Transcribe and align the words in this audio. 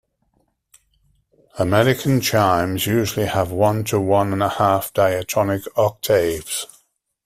American 1.59 2.21
chimes 2.21 2.87
usually 2.87 3.27
have 3.27 3.51
one 3.51 3.83
to 3.83 4.01
one 4.01 4.33
and 4.33 4.41
a 4.41 4.49
half 4.49 4.91
diatonic 4.93 5.61
octaves. 5.77 6.65